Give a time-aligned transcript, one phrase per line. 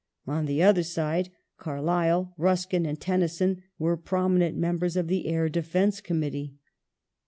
[0.25, 1.29] On the other side
[1.59, 6.55] Carlyle, Ruskin, and Tennyson were prominent members of the Eyre Defence Committee.